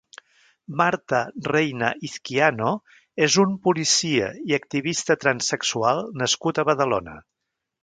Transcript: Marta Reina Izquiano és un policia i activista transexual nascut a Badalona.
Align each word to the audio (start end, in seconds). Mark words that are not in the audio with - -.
Marta 0.77 1.19
Reina 1.47 1.91
Izquiano 2.09 2.71
és 3.27 3.37
un 3.45 3.53
policia 3.67 4.31
i 4.53 4.57
activista 4.61 5.19
transexual 5.27 6.05
nascut 6.25 6.65
a 6.65 6.69
Badalona. 6.73 7.19